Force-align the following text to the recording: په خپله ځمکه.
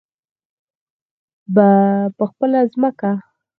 په 2.15 2.23
خپله 2.29 2.59
ځمکه. 2.73 3.11